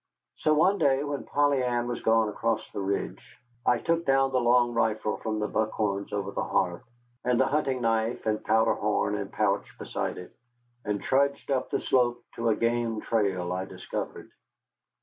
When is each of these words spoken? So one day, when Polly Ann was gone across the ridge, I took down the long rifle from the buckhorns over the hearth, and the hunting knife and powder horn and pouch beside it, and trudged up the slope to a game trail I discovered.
So 0.37 0.55
one 0.55 0.79
day, 0.79 1.03
when 1.03 1.25
Polly 1.25 1.63
Ann 1.63 1.87
was 1.87 2.01
gone 2.01 2.27
across 2.27 2.67
the 2.71 2.79
ridge, 2.81 3.37
I 3.67 3.77
took 3.77 4.03
down 4.03 4.31
the 4.31 4.39
long 4.41 4.73
rifle 4.73 5.17
from 5.17 5.37
the 5.37 5.47
buckhorns 5.47 6.11
over 6.11 6.31
the 6.31 6.41
hearth, 6.43 6.81
and 7.23 7.39
the 7.39 7.45
hunting 7.45 7.81
knife 7.81 8.25
and 8.25 8.43
powder 8.43 8.73
horn 8.73 9.13
and 9.13 9.31
pouch 9.31 9.77
beside 9.77 10.17
it, 10.17 10.35
and 10.83 11.03
trudged 11.03 11.51
up 11.51 11.69
the 11.69 11.79
slope 11.79 12.23
to 12.33 12.49
a 12.49 12.55
game 12.55 13.01
trail 13.01 13.51
I 13.53 13.65
discovered. 13.65 14.31